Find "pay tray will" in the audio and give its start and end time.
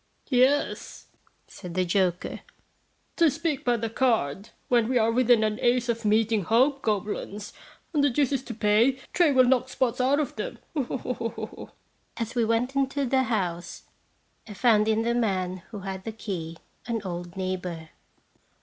8.55-9.43